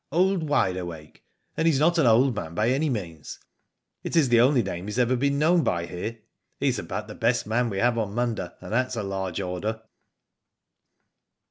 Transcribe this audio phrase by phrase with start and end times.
[0.11, 1.23] Old Wide Awake,
[1.55, 3.37] and he's not an old man by any means.
[4.03, 6.17] It is the only name he has ever been known by here.
[6.59, 9.83] He's about the best man we have on Munda, and that's a large order."